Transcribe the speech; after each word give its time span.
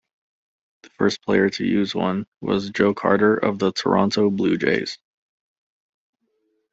The 0.81 0.89
first 0.97 1.21
player 1.21 1.51
to 1.51 1.63
use 1.63 1.93
one 1.93 2.25
was 2.41 2.71
Joe 2.71 2.95
Carter 2.95 3.35
of 3.37 3.59
the 3.59 3.71
Toronto 3.71 4.31
Blue 4.31 4.57
Jays. 4.57 4.97